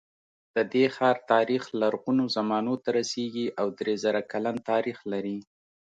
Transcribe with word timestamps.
د 0.55 0.57
دې 0.73 0.85
ښار 0.95 1.17
تاریخ 1.33 1.63
لرغونو 1.81 2.23
زمانو 2.37 2.73
ته 2.83 2.89
رسېږي 2.97 3.47
او 3.59 3.67
درې 3.79 3.95
زره 4.03 4.21
کلن 4.31 4.55
تاریخ 4.71 4.97
لري. 5.11 5.37